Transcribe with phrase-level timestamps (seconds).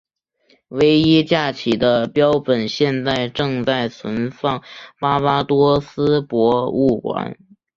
[0.69, 3.05] 唯一架起的标本现
[3.35, 4.65] 正存放在
[4.99, 7.37] 巴巴多斯博物馆。